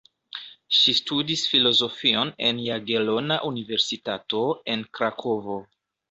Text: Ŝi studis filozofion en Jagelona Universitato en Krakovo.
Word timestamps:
Ŝi 0.75 0.93
studis 0.99 1.41
filozofion 1.49 2.31
en 2.47 2.61
Jagelona 2.67 3.37
Universitato 3.49 4.41
en 4.77 4.87
Krakovo. 5.01 5.59